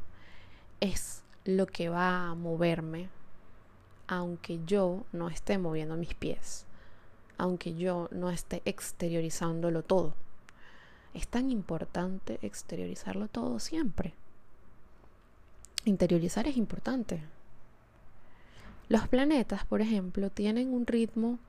es 0.80 1.24
lo 1.46 1.68
que 1.68 1.90
va 1.90 2.30
a 2.30 2.36
moverme, 2.36 3.10
aunque 4.08 4.60
yo 4.66 5.04
no 5.12 5.30
esté 5.30 5.58
moviendo 5.58 5.98
mis 5.98 6.14
pies, 6.14 6.66
aunque 7.38 7.76
yo 7.76 8.08
no 8.12 8.30
esté 8.30 8.62
exteriorizándolo 8.66 9.84
todo. 9.84 10.14
Es 11.18 11.28
tan 11.28 11.50
importante 11.50 12.38
exteriorizarlo 12.44 13.28
todo 13.28 13.60
siempre. 13.60 14.14
Interiorizar 15.84 16.48
es 16.48 16.58
importante, 16.58 17.24
los 18.90 19.08
planetas, 19.08 19.66
por 19.66 19.82
ejemplo, 19.82 20.30
tienen 20.30 20.74
un 20.74 20.88
ritmo 20.88 21.40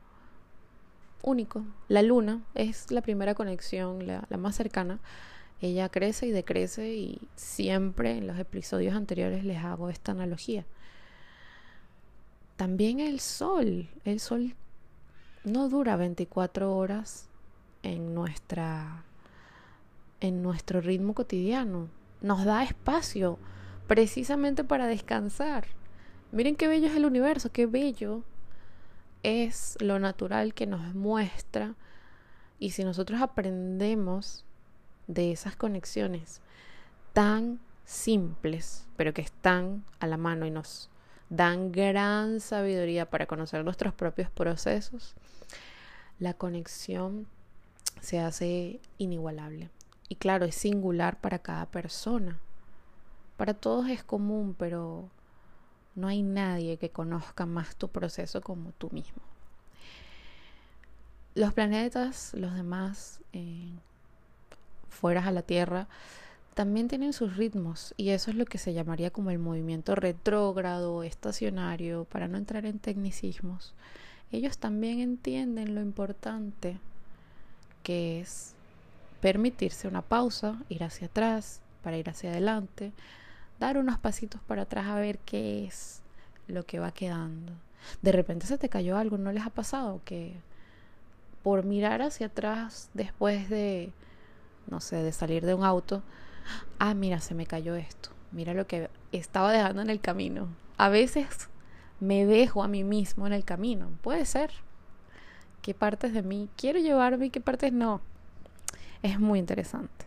único. 1.22 1.64
La 1.86 2.02
luna 2.02 2.42
es 2.54 2.90
la 2.90 3.00
primera 3.00 3.34
conexión, 3.34 4.06
la, 4.06 4.26
más 4.38 4.56
cercana. 4.56 4.98
Ella 5.60 5.88
crece 5.88 6.26
y 6.26 6.30
decrece 6.30 6.94
y 6.94 7.20
siempre 7.36 8.18
en 8.18 8.26
los 8.26 8.38
episodios 8.38 8.94
anteriores 8.94 9.44
les 9.44 9.58
hago 9.58 9.88
esta 9.88 10.12
analogía. 10.12 10.64
También 12.56 12.98
el 12.98 13.20
sol. 13.20 13.88
El 14.04 14.18
sol 14.18 14.54
no 15.44 15.68
dura 15.68 15.96
24 15.96 16.76
horas 16.76 17.28
en 17.84 18.14
nuestra 18.14 19.04
en 20.20 20.42
nuestro 20.42 20.80
ritmo 20.80 21.14
cotidiano. 21.14 21.88
Nos 22.20 22.44
da 22.44 22.64
espacio 22.64 23.38
precisamente 23.86 24.64
para 24.64 24.86
descansar. 24.86 25.66
Miren 26.32 26.56
qué 26.56 26.68
bello 26.68 26.88
es 26.88 26.96
el 26.96 27.06
universo, 27.06 27.50
qué 27.50 27.66
bello 27.66 28.24
es 29.22 29.76
lo 29.80 29.98
natural 29.98 30.54
que 30.54 30.66
nos 30.66 30.94
muestra. 30.94 31.74
Y 32.58 32.70
si 32.70 32.84
nosotros 32.84 33.20
aprendemos 33.20 34.44
de 35.06 35.32
esas 35.32 35.56
conexiones 35.56 36.40
tan 37.12 37.60
simples, 37.84 38.86
pero 38.96 39.14
que 39.14 39.22
están 39.22 39.84
a 40.00 40.06
la 40.06 40.16
mano 40.16 40.44
y 40.44 40.50
nos 40.50 40.90
dan 41.30 41.72
gran 41.72 42.40
sabiduría 42.40 43.08
para 43.08 43.26
conocer 43.26 43.64
nuestros 43.64 43.94
propios 43.94 44.30
procesos, 44.30 45.14
la 46.18 46.34
conexión 46.34 47.26
se 48.00 48.20
hace 48.20 48.80
inigualable. 48.98 49.70
Y 50.08 50.16
claro, 50.16 50.44
es 50.44 50.54
singular 50.54 51.20
para 51.20 51.38
cada 51.38 51.66
persona. 51.66 52.38
Para 53.36 53.54
todos 53.54 53.88
es 53.88 54.02
común, 54.02 54.54
pero 54.58 55.08
no 55.94 56.08
hay 56.08 56.22
nadie 56.22 56.76
que 56.78 56.90
conozca 56.90 57.46
más 57.46 57.76
tu 57.76 57.88
proceso 57.88 58.40
como 58.40 58.72
tú 58.72 58.90
mismo. 58.90 59.22
Los 61.34 61.52
planetas, 61.52 62.32
los 62.34 62.54
demás, 62.54 63.20
eh, 63.32 63.70
fuera 64.88 65.24
a 65.26 65.30
la 65.30 65.42
Tierra, 65.42 65.86
también 66.54 66.88
tienen 66.88 67.12
sus 67.12 67.36
ritmos 67.36 67.94
y 67.96 68.08
eso 68.08 68.32
es 68.32 68.36
lo 68.36 68.44
que 68.44 68.58
se 68.58 68.74
llamaría 68.74 69.12
como 69.12 69.30
el 69.30 69.38
movimiento 69.38 69.94
retrógrado, 69.94 71.04
estacionario, 71.04 72.04
para 72.04 72.26
no 72.26 72.36
entrar 72.36 72.66
en 72.66 72.80
tecnicismos. 72.80 73.74
Ellos 74.32 74.58
también 74.58 74.98
entienden 74.98 75.76
lo 75.76 75.80
importante 75.80 76.80
que 77.84 78.20
es 78.20 78.56
permitirse 79.20 79.88
una 79.88 80.02
pausa, 80.02 80.56
ir 80.68 80.84
hacia 80.84 81.06
atrás 81.06 81.60
para 81.82 81.96
ir 81.96 82.08
hacia 82.08 82.30
adelante, 82.30 82.92
dar 83.58 83.78
unos 83.78 83.98
pasitos 83.98 84.40
para 84.46 84.62
atrás 84.62 84.86
a 84.86 84.96
ver 84.96 85.18
qué 85.18 85.64
es 85.64 86.02
lo 86.46 86.64
que 86.64 86.78
va 86.78 86.92
quedando. 86.92 87.52
De 88.02 88.12
repente 88.12 88.46
se 88.46 88.58
te 88.58 88.68
cayó 88.68 88.96
algo, 88.96 89.18
¿no 89.18 89.32
les 89.32 89.44
ha 89.46 89.50
pasado 89.50 90.00
que 90.04 90.34
por 91.42 91.64
mirar 91.64 92.02
hacia 92.02 92.26
atrás 92.26 92.90
después 92.94 93.48
de, 93.48 93.92
no 94.68 94.80
sé, 94.80 94.96
de 94.96 95.12
salir 95.12 95.46
de 95.46 95.54
un 95.54 95.64
auto, 95.64 96.02
ah, 96.78 96.94
mira, 96.94 97.20
se 97.20 97.34
me 97.34 97.46
cayó 97.46 97.74
esto, 97.74 98.10
mira 98.32 98.54
lo 98.54 98.66
que 98.66 98.90
estaba 99.12 99.52
dejando 99.52 99.82
en 99.82 99.90
el 99.90 100.00
camino. 100.00 100.48
A 100.76 100.88
veces 100.88 101.48
me 102.00 102.26
dejo 102.26 102.62
a 102.62 102.68
mí 102.68 102.84
mismo 102.84 103.26
en 103.26 103.32
el 103.32 103.44
camino. 103.44 103.88
Puede 104.02 104.24
ser. 104.24 104.50
¿Qué 105.62 105.74
partes 105.74 106.12
de 106.12 106.22
mí 106.22 106.48
quiero 106.56 106.78
llevarme 106.78 107.26
y 107.26 107.30
qué 107.30 107.40
partes 107.40 107.72
no? 107.72 108.00
Es 109.02 109.20
muy 109.20 109.38
interesante. 109.38 110.06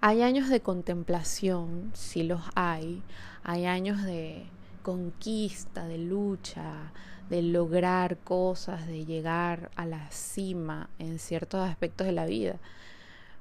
Hay 0.00 0.22
años 0.22 0.48
de 0.48 0.60
contemplación, 0.60 1.90
si 1.94 2.22
los 2.22 2.40
hay. 2.54 3.02
Hay 3.44 3.66
años 3.66 4.02
de 4.02 4.46
conquista, 4.82 5.86
de 5.86 5.98
lucha, 5.98 6.92
de 7.28 7.42
lograr 7.42 8.16
cosas, 8.18 8.86
de 8.86 9.04
llegar 9.04 9.70
a 9.76 9.84
la 9.84 10.10
cima 10.10 10.88
en 10.98 11.18
ciertos 11.18 11.68
aspectos 11.68 12.06
de 12.06 12.12
la 12.12 12.24
vida. 12.24 12.56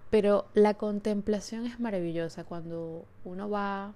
Pero 0.09 0.47
la 0.53 0.73
contemplación 0.73 1.65
es 1.65 1.79
maravillosa 1.79 2.43
cuando 2.43 3.05
uno 3.23 3.49
va 3.49 3.93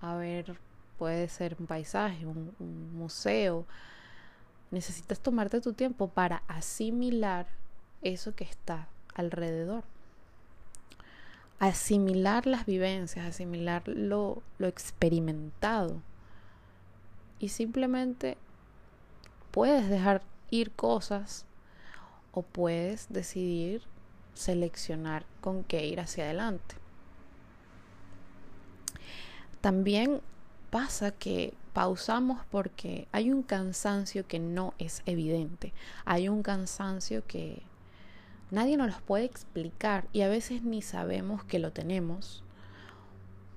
a 0.00 0.14
ver, 0.14 0.58
puede 0.98 1.28
ser 1.28 1.56
un 1.58 1.66
paisaje, 1.66 2.26
un, 2.26 2.52
museo. 2.94 3.66
Necesitas 4.70 5.20
tomarte 5.20 5.60
tu 5.60 5.72
tiempo 5.72 6.08
para 6.08 6.42
asimilar 6.48 7.46
eso 8.02 8.34
que 8.34 8.44
está 8.44 8.88
alrededor 9.16 9.84
asimilar 11.58 12.46
las 12.46 12.66
vivencias, 12.66 13.26
asimilar 13.26 13.82
lo, 13.86 14.42
lo 14.58 14.66
experimentado. 14.66 16.00
Y 17.38 17.48
simplemente 17.48 18.36
puedes 19.50 19.88
dejar 19.88 20.22
ir 20.50 20.70
cosas 20.72 21.44
o 22.32 22.42
puedes 22.42 23.06
decidir 23.10 23.82
seleccionar 24.34 25.24
con 25.40 25.64
qué 25.64 25.86
ir 25.86 26.00
hacia 26.00 26.24
adelante. 26.24 26.76
También 29.60 30.20
pasa 30.70 31.10
que 31.10 31.54
pausamos 31.72 32.44
porque 32.50 33.08
hay 33.12 33.32
un 33.32 33.42
cansancio 33.42 34.26
que 34.26 34.38
no 34.38 34.74
es 34.78 35.02
evidente, 35.06 35.72
hay 36.04 36.28
un 36.28 36.42
cansancio 36.42 37.26
que 37.26 37.62
nadie 38.50 38.76
nos 38.76 38.88
los 38.88 39.02
puede 39.02 39.24
explicar 39.24 40.06
y 40.12 40.22
a 40.22 40.28
veces 40.28 40.62
ni 40.62 40.82
sabemos 40.82 41.44
que 41.44 41.58
lo 41.58 41.72
tenemos, 41.72 42.44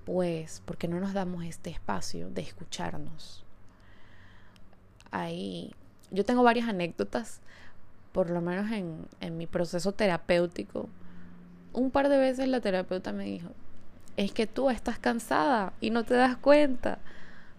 pues 0.06 0.62
porque 0.66 0.88
no 0.88 1.00
nos 1.00 1.14
damos 1.14 1.44
este 1.44 1.70
espacio 1.70 2.30
de 2.30 2.42
escucharnos. 2.42 3.44
Ahí, 5.12 5.74
yo 6.12 6.26
tengo 6.26 6.44
varias 6.44 6.68
anécdotas, 6.68 7.42
por 8.12 8.30
lo 8.30 8.42
menos 8.42 8.72
en, 8.72 9.08
en 9.22 9.38
mi 9.38 9.48
proceso 9.48 9.92
terapéutico. 9.92 10.90
Un 11.74 11.92
par 11.92 12.10
de 12.10 12.18
veces 12.18 12.48
la 12.48 12.60
terapeuta 12.60 13.12
me 13.12 13.26
dijo, 13.26 13.50
es 14.18 14.32
que 14.32 14.48
tú 14.48 14.70
estás 14.70 15.00
cansada 15.00 15.74
y 15.80 15.92
no 15.92 16.04
te 16.04 16.16
das 16.16 16.36
cuenta. 16.38 17.00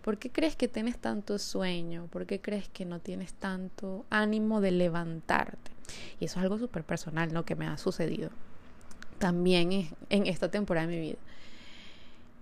¿Por 0.03 0.19
qué 0.19 0.31
crees 0.31 0.57
que 0.57 0.69
tienes 0.69 0.99
tanto 0.99 1.39
sueño? 1.39 2.07
¿Por 2.11 2.27
qué 2.27 2.41
crees 2.41 2.69
que 2.69 2.85
no 2.85 3.01
tienes 3.01 3.35
tanto 3.35 4.05
ánimo 4.11 4.61
de 4.61 4.73
levantarte? 4.73 5.71
Y 6.19 6.27
eso 6.27 6.39
es 6.39 6.43
algo 6.43 6.59
súper 6.59 6.85
personal, 6.85 7.33
¿no? 7.33 7.45
Que 7.45 7.55
me 7.55 7.67
ha 7.67 7.77
sucedido 7.79 8.31
también 9.19 9.91
en 10.09 10.27
esta 10.27 10.51
temporada 10.51 10.87
de 10.87 10.97
mi 10.97 11.01
vida. 11.01 11.19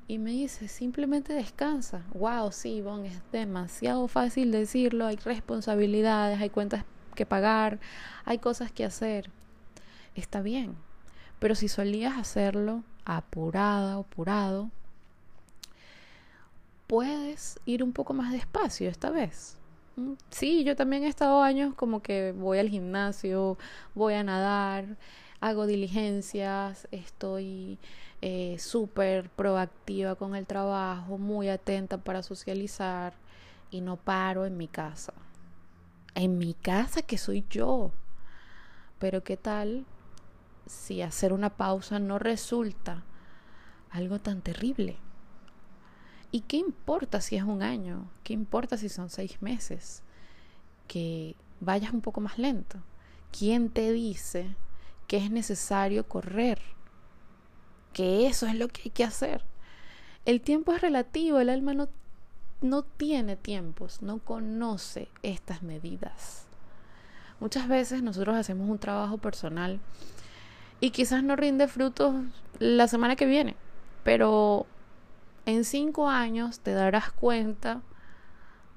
Y 0.07 0.17
me 0.17 0.31
dice, 0.31 0.69
simplemente 0.69 1.35
descansa. 1.35 2.03
Wow, 2.15 2.51
sí, 2.51 2.81
Bon, 2.81 3.05
es 3.05 3.21
demasiado 3.31 4.09
fácil 4.09 4.51
decirlo. 4.51 5.07
Hay 5.07 5.17
responsabilidades, 5.17 6.41
hay 6.41 6.49
cuentas 6.49 6.85
que 7.15 7.27
pagar, 7.27 7.79
hay 8.25 8.39
cosas 8.39 8.73
que 8.73 8.87
hacer. 8.87 9.31
Está 10.15 10.41
bien. 10.41 10.77
Pero 11.39 11.55
si 11.55 11.69
solías 11.69 12.17
hacerlo 12.17 12.85
apurada, 13.05 13.97
apurado, 13.97 14.71
puedes 16.87 17.61
ir 17.67 17.83
un 17.83 17.93
poco 17.93 18.15
más 18.15 18.33
despacio 18.33 18.89
esta 18.89 19.11
vez. 19.11 19.58
Mm, 19.99 20.15
sí, 20.31 20.63
yo 20.65 20.77
también 20.77 21.03
he 21.05 21.09
estado 21.09 21.43
años 21.43 21.75
como 21.75 22.03
que 22.03 22.33
voy 22.33 22.59
al 22.59 22.69
gimnasio, 22.69 23.59
voy 23.95 24.15
a 24.15 24.23
nadar, 24.23 24.97
hago 25.41 25.67
diligencias, 25.67 26.87
estoy 26.93 27.79
eh, 28.23 28.57
súper 28.61 29.29
proactiva 29.31 30.15
con 30.15 30.37
el 30.37 30.47
trabajo, 30.47 31.19
muy 31.19 31.49
atenta 31.49 31.99
para 31.99 32.23
socializar 32.23 33.15
y 33.71 33.81
no 33.81 33.97
paro 33.97 34.47
en 34.47 34.57
mi 34.57 34.69
casa. 34.69 35.13
En 36.15 36.39
mi 36.39 36.55
casa 36.55 37.03
que 37.03 37.19
soy 37.19 37.45
yo. 37.51 37.93
Pero 38.99 39.25
¿qué 39.25 39.37
tal 39.37 39.85
si 40.67 41.03
hacer 41.03 41.33
una 41.33 41.51
pausa 41.57 41.99
no 41.99 42.19
resulta 42.19 43.05
algo 43.91 44.19
tan 44.21 44.43
terrible? 44.43 44.99
¿Y 46.31 46.41
qué 46.43 46.59
importa 46.59 47.21
si 47.21 47.37
es 47.37 47.43
un 47.43 47.63
año? 47.63 48.11
¿Qué 48.23 48.35
importa 48.35 48.77
si 48.77 48.89
son 48.89 49.09
seis 49.09 49.41
meses? 49.41 50.03
Que 50.87 51.37
vayas 51.61 51.93
un 51.93 52.03
poco 52.03 52.21
más 52.21 52.39
lento. 52.39 52.79
¿Quién 53.37 53.71
te 53.71 53.93
dice 53.93 54.55
que 55.07 55.17
es 55.17 55.31
necesario 55.31 56.07
correr? 56.07 56.61
Que 57.93 58.27
eso 58.27 58.47
es 58.47 58.55
lo 58.55 58.69
que 58.69 58.83
hay 58.85 58.91
que 58.91 59.05
hacer. 59.05 59.43
El 60.27 60.43
tiempo 60.43 60.75
es 60.75 60.83
relativo, 60.83 61.39
el 61.39 61.49
alma 61.49 61.73
no, 61.73 61.89
no 62.61 62.83
tiene 62.83 63.37
tiempos, 63.37 64.03
no 64.03 64.19
conoce 64.19 65.09
estas 65.23 65.63
medidas. 65.63 66.45
Muchas 67.41 67.69
veces 67.69 68.03
nosotros 68.03 68.37
hacemos 68.37 68.69
un 68.69 68.79
trabajo 68.79 69.17
personal 69.17 69.81
y 70.81 70.91
quizás 70.91 71.23
no 71.23 71.37
rinde 71.37 71.69
frutos 71.69 72.15
la 72.59 72.89
semana 72.89 73.17
que 73.17 73.27
viene, 73.27 73.57
pero 74.03 74.67
en 75.49 75.65
cinco 75.65 76.11
años 76.11 76.61
te 76.61 76.73
darás 76.73 77.11
cuenta 77.11 77.81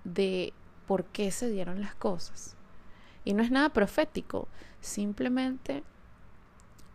de 0.05 0.53
por 0.87 1.03
qué 1.03 1.29
se 1.29 1.49
dieron 1.49 1.81
las 1.81 1.95
cosas. 1.95 2.55
Y 3.25 3.33
no 3.33 3.43
es 3.43 3.51
nada 3.51 3.73
profético, 3.73 4.47
simplemente 4.79 5.83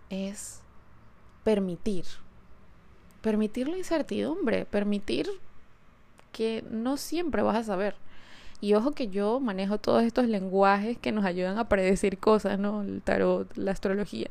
es 0.08 0.62
permitir. 1.44 2.06
Permitir 3.20 3.68
la 3.68 3.76
incertidumbre, 3.76 4.64
permitir 4.64 5.28
que 6.32 6.64
no 6.70 6.96
siempre 6.96 7.42
vas 7.42 7.56
a 7.56 7.64
saber. 7.64 7.96
Y 8.62 8.72
ojo 8.72 8.92
que 8.92 9.08
yo 9.08 9.40
manejo 9.40 9.76
todos 9.76 10.04
estos 10.04 10.24
lenguajes 10.26 10.96
que 10.96 11.12
nos 11.12 11.26
ayudan 11.26 11.58
a 11.58 11.68
predecir 11.68 12.16
cosas, 12.16 12.58
¿no? 12.58 12.80
El 12.80 13.02
tarot, 13.02 13.54
la 13.58 13.72
astrología. 13.72 14.30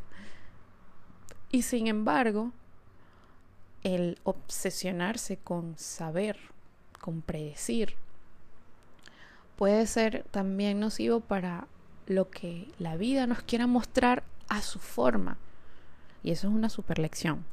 Y 1.51 1.61
sin 1.61 1.85
embargo, 1.85 2.51
el 3.85 4.17
obsesionarse 4.23 5.37
con 5.37 5.77
saber, 5.77 6.39
con 6.99 7.21
predecir, 7.21 7.93
puede 9.57 9.85
ser 9.85 10.25
también 10.31 10.79
nocivo 10.79 11.19
para 11.19 11.67
lo 12.07 12.31
que 12.31 12.67
la 12.79 12.97
vida 12.97 13.27
nos 13.27 13.43
quiera 13.43 13.67
mostrar 13.67 14.23
a 14.49 14.63
su 14.63 14.79
forma. 14.79 15.37
Y 16.23 16.31
eso 16.31 16.47
es 16.47 16.53
una 16.55 16.69
super 16.69 16.97
lección. 16.97 17.45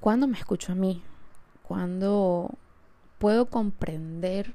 Cuando 0.00 0.26
me 0.26 0.36
escucho 0.36 0.72
a 0.72 0.74
mí, 0.74 1.02
cuando 1.62 2.50
puedo 3.18 3.46
comprender 3.46 4.52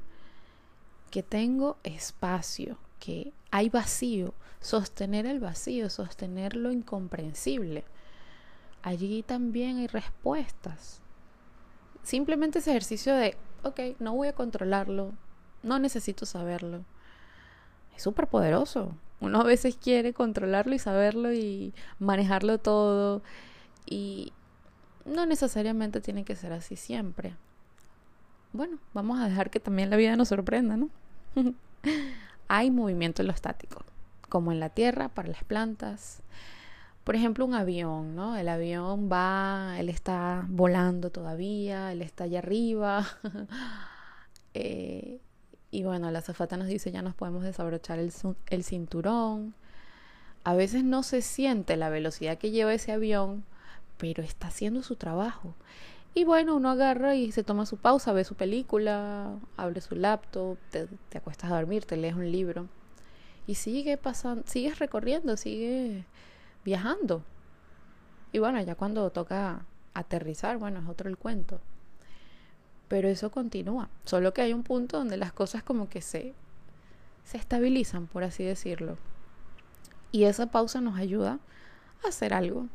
que 1.10 1.24
tengo 1.24 1.78
espacio, 1.84 2.78
que 3.00 3.34
hay 3.50 3.70
vacío, 3.70 4.36
sostener 4.62 5.26
el 5.26 5.40
vacío, 5.40 5.90
sostener 5.90 6.56
lo 6.56 6.72
incomprensible 6.72 7.84
allí 8.84 9.24
también 9.24 9.78
hay 9.78 9.88
respuestas. 9.88 11.02
Simplemente 12.04 12.60
ese 12.60 12.72
ejercicio 12.72 13.16
de, 13.16 13.38
ok, 13.64 13.80
no 14.00 14.16
voy 14.16 14.28
a 14.30 14.34
controlarlo, 14.34 15.14
no 15.64 15.80
necesito 15.80 16.26
saberlo. 16.26 16.86
Es 17.96 18.04
súper 18.04 18.28
poderoso. 18.28 18.96
Uno 19.20 19.42
a 19.42 19.44
veces 19.44 19.76
quiere 19.76 20.14
controlarlo 20.14 20.74
y 20.74 20.80
saberlo 20.80 21.34
y 21.34 21.74
manejarlo 22.00 22.58
todo. 22.58 23.22
Y 23.86 24.32
no 25.06 25.26
necesariamente 25.26 26.00
tiene 26.00 26.24
que 26.24 26.36
ser 26.36 26.54
así 26.54 26.76
siempre. 26.76 27.36
Bueno, 28.54 28.80
vamos 28.94 29.20
a 29.20 29.28
dejar 29.28 29.50
que 29.50 29.60
también 29.60 29.90
la 29.90 29.98
vida 29.98 30.16
nos 30.16 30.30
sorprenda, 30.30 30.78
¿no? 30.78 30.90
Hay 32.48 32.72
movimiento 32.72 33.22
en 33.22 33.28
lo 33.28 33.34
estático, 33.34 33.84
como 34.28 34.52
en 34.52 34.60
la 34.60 34.70
tierra, 34.70 35.10
para 35.10 35.28
las 35.28 35.44
plantas, 35.44 36.24
por 37.10 37.16
ejemplo, 37.16 37.44
un 37.44 37.56
avión, 37.56 38.14
¿no? 38.14 38.38
El 38.38 38.48
avión 38.48 39.10
va, 39.12 39.78
él 39.80 39.90
está 39.90 40.46
volando 40.48 41.10
todavía, 41.10 41.92
él 41.92 42.04
está 42.04 42.26
allá 42.26 42.38
arriba. 42.38 43.04
Eh, 44.54 45.20
y 45.72 45.84
bueno, 45.84 46.10
la 46.12 46.20
azafata 46.20 46.58
nos 46.58 46.68
dice 46.68 46.92
ya 46.92 47.02
nos 47.02 47.16
podemos 47.16 47.44
desabrochar 47.44 47.98
el, 47.98 48.64
cinturón. 48.64 49.56
A 50.44 50.54
veces 50.54 50.84
no 50.84 51.02
se 51.02 51.24
siente 51.24 51.78
la 51.78 51.90
velocidad 51.90 52.38
que 52.38 52.52
lleva 52.52 52.76
ese 52.76 52.92
avión, 52.92 53.44
pero 53.98 54.22
está 54.22 54.50
haciendo 54.50 54.84
su 54.84 54.96
trabajo. 54.96 55.56
Y 56.14 56.26
bueno, 56.26 56.56
uno 56.56 56.70
agarra 56.70 57.16
y 57.16 57.32
se 57.32 57.44
toma 57.44 57.66
su 57.66 57.78
pausa, 57.78 58.14
ve 58.14 58.24
su 58.24 58.36
película, 58.36 59.32
abre 59.58 59.82
su 59.82 59.96
laptop, 59.96 60.60
te, 60.70 60.88
te 61.10 61.18
acuestas 61.18 61.52
a 61.52 61.56
dormir, 61.56 61.86
te 61.86 61.98
lees 61.98 62.14
un 62.14 62.32
libro. 62.32 62.68
Y 63.48 63.56
sigue 63.56 63.98
pasando, 63.98 64.44
sigues 64.46 64.78
recorriendo, 64.78 65.38
sigue 65.38 66.06
viajando. 66.70 67.24
Y 68.32 68.38
bueno, 68.38 68.62
ya 68.62 68.76
cuando 68.76 69.10
toca 69.10 69.66
aterrizar, 69.96 70.58
bueno, 70.60 70.80
es 70.80 70.88
otro 70.88 71.10
el 71.10 71.18
cuento. 71.18 71.60
pero 72.88 73.08
eso 73.08 73.30
continúa. 73.32 73.90
Solo 74.04 74.34
que 74.34 74.42
hay 74.42 74.54
un 74.54 74.64
punto 74.64 74.98
donde 74.98 75.18
las 75.18 75.32
cosas 75.32 75.62
como 75.64 75.90
que 75.90 76.02
se, 76.02 76.34
se 77.24 77.38
estabilizan, 77.38 78.08
por 78.08 78.24
así 78.24 78.44
decirlo. 78.44 78.98
Y 80.12 80.24
esa 80.26 80.48
pausa 80.48 80.82
nos 80.82 80.98
ayuda 80.98 81.40
a 82.04 82.08
hacer 82.10 82.34
algo. 82.34 82.68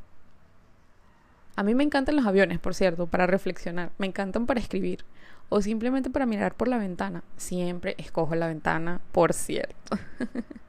A 1.56 1.62
mí 1.64 1.74
me 1.74 1.84
encantan 1.84 2.16
los 2.16 2.26
aviones, 2.26 2.58
por 2.60 2.74
cierto, 2.74 3.06
para 3.06 3.26
reflexionar. 3.26 3.90
Me 3.98 4.06
encantan 4.06 4.46
para 4.46 4.60
escribir. 4.60 5.04
O 5.50 5.60
simplemente 5.60 6.10
para 6.10 6.26
mirar 6.26 6.54
por 6.54 6.68
la 6.68 6.78
ventana. 6.78 7.22
Siempre 7.36 7.94
escojo 7.98 8.34
la 8.34 8.48
ventana, 8.48 9.00
por 9.12 9.32
cierto. 9.32 9.98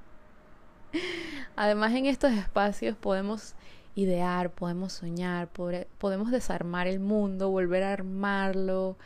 Además, 1.55 1.93
en 1.93 2.05
estos 2.05 2.31
espacios 2.31 2.95
podemos 2.97 3.55
idear, 3.95 4.51
podemos 4.51 4.93
soñar, 4.93 5.47
podemos 5.47 6.31
desarmar 6.31 6.87
el 6.87 6.99
mundo, 6.99 7.49
volver 7.49 7.83
a 7.83 7.93
armarlo. 7.93 8.97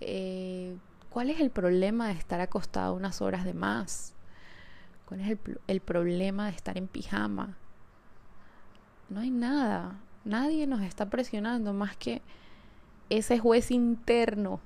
Eh, 0.00 0.76
¿Cuál 1.10 1.30
es 1.30 1.40
el 1.40 1.50
problema 1.50 2.08
de 2.08 2.14
estar 2.14 2.40
acostado 2.40 2.94
unas 2.94 3.22
horas 3.22 3.44
de 3.44 3.54
más? 3.54 4.14
¿Cuál 5.06 5.20
es 5.20 5.28
el, 5.30 5.38
el 5.66 5.80
problema 5.80 6.46
de 6.46 6.56
estar 6.56 6.76
en 6.76 6.88
pijama? 6.88 7.56
No 9.08 9.20
hay 9.20 9.30
nada. 9.30 9.98
Nadie 10.24 10.66
nos 10.66 10.82
está 10.82 11.08
presionando 11.08 11.72
más 11.72 11.96
que 11.96 12.20
ese 13.10 13.38
juez 13.38 13.70
interno. 13.70 14.60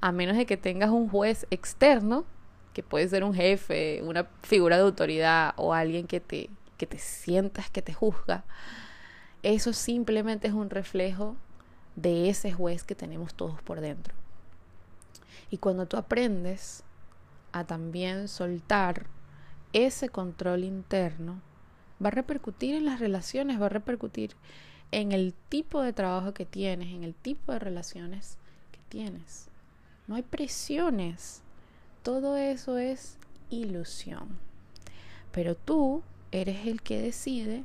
A 0.00 0.10
menos 0.12 0.36
de 0.36 0.46
que 0.46 0.56
tengas 0.56 0.90
un 0.90 1.08
juez 1.08 1.46
externo, 1.50 2.24
puede 2.82 3.08
ser 3.08 3.24
un 3.24 3.34
jefe, 3.34 4.02
una 4.02 4.24
figura 4.42 4.76
de 4.76 4.82
autoridad 4.82 5.54
o 5.56 5.74
alguien 5.74 6.06
que 6.06 6.20
te, 6.20 6.50
que 6.76 6.86
te 6.86 6.98
sientas 6.98 7.70
que 7.70 7.82
te 7.82 7.92
juzga. 7.92 8.44
Eso 9.42 9.72
simplemente 9.72 10.48
es 10.48 10.54
un 10.54 10.70
reflejo 10.70 11.36
de 11.96 12.28
ese 12.28 12.52
juez 12.52 12.84
que 12.84 12.94
tenemos 12.94 13.34
todos 13.34 13.62
por 13.62 13.80
dentro. 13.80 14.14
Y 15.50 15.58
cuando 15.58 15.86
tú 15.86 15.96
aprendes 15.96 16.84
a 17.52 17.64
también 17.64 18.28
soltar 18.28 19.06
ese 19.72 20.08
control 20.08 20.64
interno, 20.64 21.40
va 22.02 22.08
a 22.08 22.12
repercutir 22.12 22.74
en 22.74 22.86
las 22.86 23.00
relaciones, 23.00 23.60
va 23.60 23.66
a 23.66 23.70
repercutir 23.70 24.34
en 24.90 25.12
el 25.12 25.34
tipo 25.48 25.82
de 25.82 25.92
trabajo 25.92 26.34
que 26.34 26.46
tienes, 26.46 26.88
en 26.88 27.04
el 27.04 27.14
tipo 27.14 27.52
de 27.52 27.58
relaciones 27.58 28.38
que 28.72 28.80
tienes. 28.88 29.48
No 30.06 30.16
hay 30.16 30.22
presiones. 30.22 31.42
Todo 32.02 32.36
eso 32.36 32.78
es 32.78 33.18
ilusión. 33.50 34.38
Pero 35.32 35.54
tú 35.54 36.02
eres 36.32 36.66
el 36.66 36.82
que 36.82 37.00
decide 37.00 37.64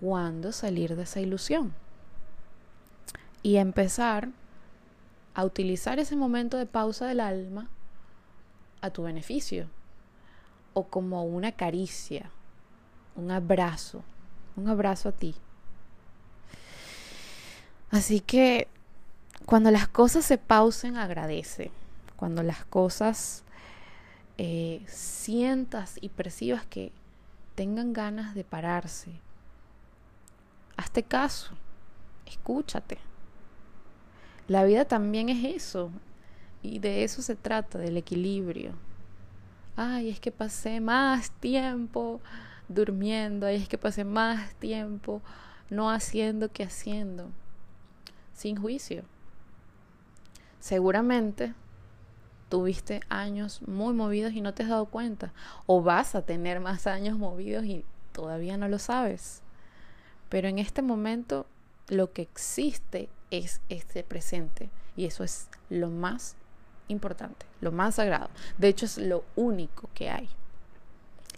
cuándo 0.00 0.52
salir 0.52 0.96
de 0.96 1.04
esa 1.04 1.20
ilusión. 1.20 1.72
Y 3.42 3.56
empezar 3.56 4.28
a 5.34 5.44
utilizar 5.44 5.98
ese 5.98 6.16
momento 6.16 6.56
de 6.56 6.66
pausa 6.66 7.06
del 7.06 7.20
alma 7.20 7.68
a 8.80 8.90
tu 8.90 9.02
beneficio. 9.02 9.68
O 10.74 10.84
como 10.84 11.24
una 11.24 11.52
caricia, 11.52 12.30
un 13.14 13.30
abrazo, 13.30 14.02
un 14.56 14.68
abrazo 14.68 15.08
a 15.08 15.12
ti. 15.12 15.34
Así 17.90 18.20
que 18.20 18.68
cuando 19.46 19.70
las 19.70 19.88
cosas 19.88 20.24
se 20.24 20.38
pausen, 20.38 20.96
agradece. 20.96 21.70
Cuando 22.16 22.42
las 22.42 22.64
cosas 22.64 23.44
eh, 24.38 24.82
sientas 24.86 25.98
y 26.00 26.08
percibas 26.08 26.66
que 26.66 26.92
tengan 27.54 27.92
ganas 27.92 28.34
de 28.34 28.44
pararse, 28.44 29.12
hazte 30.76 31.02
caso, 31.02 31.52
escúchate. 32.26 32.98
La 34.48 34.64
vida 34.64 34.84
también 34.84 35.28
es 35.28 35.44
eso, 35.44 35.90
y 36.62 36.78
de 36.78 37.04
eso 37.04 37.22
se 37.22 37.36
trata, 37.36 37.78
del 37.78 37.96
equilibrio. 37.96 38.72
Ay, 39.76 40.08
es 40.08 40.20
que 40.20 40.32
pasé 40.32 40.80
más 40.80 41.30
tiempo 41.30 42.20
durmiendo, 42.68 43.46
ay, 43.46 43.56
es 43.56 43.68
que 43.68 43.78
pasé 43.78 44.04
más 44.04 44.54
tiempo 44.54 45.20
no 45.70 45.90
haciendo 45.90 46.50
que 46.50 46.64
haciendo 46.64 47.30
sin 48.32 48.56
juicio. 48.56 49.04
Seguramente 50.60 51.54
tuviste 52.48 53.00
años 53.08 53.60
muy 53.66 53.94
movidos 53.94 54.32
y 54.32 54.40
no 54.40 54.54
te 54.54 54.62
has 54.62 54.68
dado 54.68 54.86
cuenta. 54.86 55.32
O 55.66 55.82
vas 55.82 56.14
a 56.14 56.22
tener 56.22 56.60
más 56.60 56.86
años 56.86 57.18
movidos 57.18 57.64
y 57.64 57.84
todavía 58.12 58.56
no 58.56 58.68
lo 58.68 58.78
sabes. 58.78 59.42
Pero 60.28 60.48
en 60.48 60.58
este 60.58 60.82
momento 60.82 61.46
lo 61.88 62.12
que 62.12 62.22
existe 62.22 63.08
es 63.30 63.60
este 63.68 64.02
presente. 64.02 64.70
Y 64.96 65.04
eso 65.04 65.24
es 65.24 65.48
lo 65.68 65.90
más 65.90 66.36
importante, 66.88 67.46
lo 67.60 67.72
más 67.72 67.96
sagrado. 67.96 68.30
De 68.58 68.68
hecho 68.68 68.86
es 68.86 68.98
lo 68.98 69.24
único 69.34 69.90
que 69.94 70.10
hay. 70.10 70.28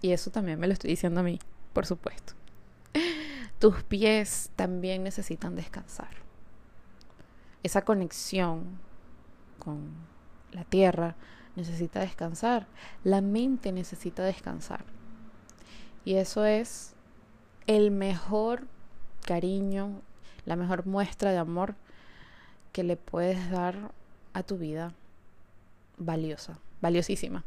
Y 0.01 0.13
eso 0.13 0.31
también 0.31 0.61
me 0.61 0.67
lo 0.67 0.73
estoy 0.73 0.91
diciendo 0.91 1.21
a 1.21 1.25
mí, 1.25 1.41
por 1.73 1.87
supuesto. 1.87 2.35
Tus 3.59 3.83
pies 3.83 4.51
también 4.55 5.03
necesitan 5.03 5.57
descansar 5.57 6.29
esa 7.63 7.83
conexión 7.83 8.79
con 9.59 9.91
la 10.53 10.65
tierra 10.65 11.17
necesita 11.57 12.01
descansar, 12.01 12.67
la 13.05 13.21
mente 13.21 13.73
necesita 13.73 14.23
descansar. 14.23 14.85
Y 16.05 16.15
eso 16.15 16.45
es 16.45 16.95
el 17.67 17.91
mejor 17.91 18.67
cariño, 19.27 20.01
la 20.47 20.57
mejor 20.57 20.87
muestra 20.87 21.33
de 21.33 21.39
amor 21.39 21.75
que 22.73 22.83
le 22.83 22.97
puedes 22.97 23.51
dar 23.51 23.93
a 24.33 24.43
tu 24.43 24.57
vida 24.57 24.95
valiosa, 25.99 26.59
valiosísima. 26.81 27.45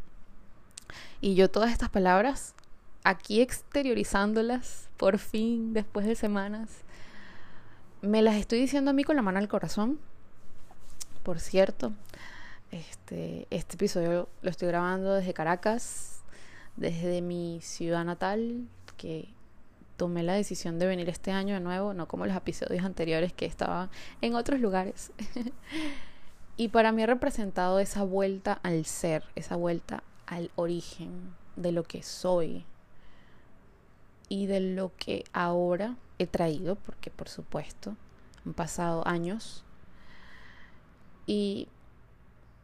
Y 1.22 1.36
yo 1.36 1.50
todas 1.50 1.72
estas 1.72 1.90
palabras, 1.90 2.54
aquí 3.04 3.42
exteriorizándolas, 3.42 4.90
por 4.98 5.18
fin, 5.18 5.74
después 5.74 6.06
de 6.06 6.16
semanas, 6.16 6.70
me 8.02 8.22
las 8.22 8.36
estoy 8.36 8.60
diciendo 8.60 8.92
a 8.92 8.94
mí 8.94 9.04
con 9.04 9.16
la 9.16 9.22
mano 9.22 9.40
al 9.40 9.48
corazón. 9.48 10.00
Por 11.24 11.40
cierto, 11.40 11.94
este, 12.72 13.48
este 13.50 13.76
episodio 13.76 14.30
lo 14.42 14.50
estoy 14.50 14.70
grabando 14.70 15.14
desde 15.14 15.34
Caracas, 15.34 16.22
desde 16.78 17.22
mi 17.22 17.60
ciudad 17.62 18.06
natal, 18.06 18.68
que 18.98 19.30
tomé 19.98 20.24
la 20.24 20.34
decisión 20.34 20.80
de 20.80 20.88
venir 20.88 21.10
este 21.10 21.32
año 21.32 21.54
de 21.54 21.60
nuevo, 21.60 21.94
no 21.94 22.08
como 22.08 22.26
los 22.26 22.36
episodios 22.36 22.84
anteriores 22.84 23.34
que 23.34 23.46
estaban 23.46 23.90
en 24.22 24.36
otros 24.36 24.60
lugares. 24.60 25.12
y 26.58 26.70
para 26.70 26.92
mí 26.92 27.04
ha 27.04 27.08
representado 27.08 27.80
esa 27.80 28.04
vuelta 28.04 28.60
al 28.64 28.86
ser, 28.86 29.24
esa 29.36 29.56
vuelta 29.58 30.04
al 30.26 30.50
origen 30.56 31.36
de 31.56 31.72
lo 31.72 31.84
que 31.84 32.04
soy 32.04 32.66
y 34.30 34.46
de 34.46 34.62
lo 34.62 34.92
que 34.98 35.26
ahora 35.34 35.98
he 36.18 36.26
traído, 36.26 36.76
porque 36.76 37.12
por 37.12 37.28
supuesto 37.28 37.96
han 38.46 38.54
pasado 38.54 39.06
años 39.06 39.64
y 41.28 41.68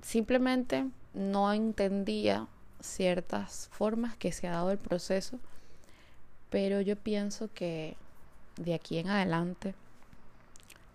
simplemente 0.02 0.86
no 1.14 1.52
entendía 1.54 2.48
ciertas 2.80 3.70
formas 3.72 4.16
que 4.16 4.32
se 4.32 4.48
ha 4.48 4.52
dado 4.52 4.72
el 4.72 4.78
proceso, 4.78 5.40
pero 6.50 6.82
yo 6.82 6.96
pienso 6.96 7.50
que 7.54 7.98
de 8.58 8.74
aquí 8.74 8.98
en 8.98 9.10
adelante 9.10 9.76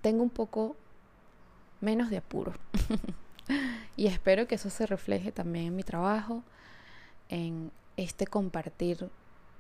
tengo 0.01 0.23
un 0.23 0.31
poco 0.31 0.77
menos 1.81 2.11
de 2.11 2.19
apuro. 2.19 2.53
y 3.97 4.07
espero 4.07 4.47
que 4.47 4.55
eso 4.55 4.71
se 4.71 4.87
refleje 4.87 5.33
también 5.33 5.67
en 5.67 5.77
mi 5.77 5.83
trabajo, 5.83 6.43
en 7.29 7.71
este 7.97 8.27
compartir 8.27 9.11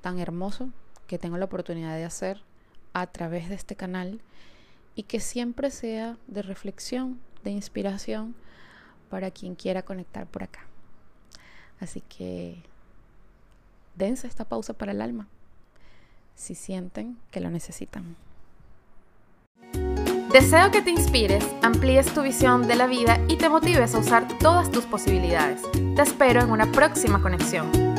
tan 0.00 0.18
hermoso 0.18 0.70
que 1.06 1.18
tengo 1.18 1.36
la 1.36 1.44
oportunidad 1.44 1.96
de 1.96 2.04
hacer 2.04 2.42
a 2.92 3.06
través 3.06 3.48
de 3.48 3.54
este 3.54 3.76
canal 3.76 4.20
y 4.94 5.04
que 5.04 5.20
siempre 5.20 5.70
sea 5.70 6.16
de 6.26 6.42
reflexión, 6.42 7.20
de 7.44 7.50
inspiración 7.50 8.34
para 9.12 9.30
quien 9.30 9.54
quiera 9.56 9.82
conectar 9.82 10.26
por 10.26 10.42
acá. 10.42 10.60
Así 11.80 12.00
que 12.00 12.56
dense 13.94 14.26
esta 14.26 14.46
pausa 14.46 14.72
para 14.72 14.92
el 14.92 15.02
alma 15.02 15.28
si 16.34 16.54
sienten 16.54 17.18
que 17.30 17.40
lo 17.40 17.50
necesitan. 17.50 18.16
Deseo 20.32 20.70
que 20.70 20.80
te 20.80 20.88
inspires, 20.88 21.44
amplíes 21.60 22.14
tu 22.14 22.22
visión 22.22 22.66
de 22.66 22.74
la 22.74 22.86
vida 22.86 23.20
y 23.28 23.36
te 23.36 23.50
motives 23.50 23.94
a 23.94 23.98
usar 23.98 24.26
todas 24.38 24.70
tus 24.70 24.86
posibilidades. 24.86 25.60
Te 25.94 26.00
espero 26.00 26.40
en 26.40 26.50
una 26.50 26.72
próxima 26.72 27.20
conexión. 27.20 27.91